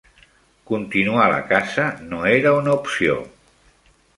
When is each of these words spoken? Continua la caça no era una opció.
Continua 0.69 1.27
la 1.33 1.43
caça 1.51 1.85
no 2.09 2.25
era 2.39 2.55
una 2.63 2.75
opció. 2.81 3.19